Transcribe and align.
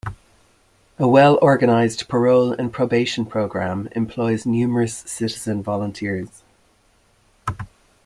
A 0.97 1.07
well-organized 1.07 2.07
parole 2.09 2.53
and 2.53 2.73
probation 2.73 3.23
program 3.23 3.87
employs 3.95 4.47
numerous 4.47 4.97
citizen 4.97 5.61
volunteers. 5.61 6.41